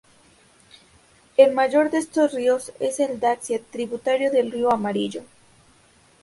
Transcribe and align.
El 1.37 1.53
mayor 1.53 1.91
de 1.91 1.99
estos 1.99 2.33
ríos 2.33 2.73
es 2.79 2.99
el 2.99 3.19
Daxia, 3.19 3.61
tributario 3.63 4.31
del 4.31 4.51
río 4.51 4.73
amarillo. 4.73 5.21